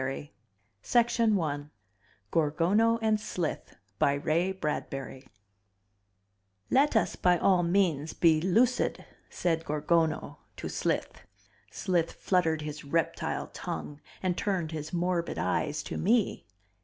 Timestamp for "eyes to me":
15.37-16.47